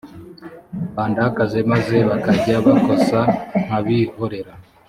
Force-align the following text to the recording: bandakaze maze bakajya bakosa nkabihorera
bandakaze 0.95 1.59
maze 1.71 1.97
bakajya 2.09 2.55
bakosa 2.65 3.19
nkabihorera 3.63 4.53